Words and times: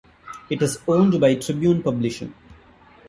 It 0.49 0.63
is 0.63 0.79
owned 0.87 1.21
by 1.21 1.35
Tribune 1.35 1.83
Publishing. 1.83 2.33